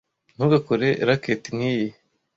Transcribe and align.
Ntugakore 0.35 0.87
racket 1.07 1.43
nkiyi! 1.55 1.89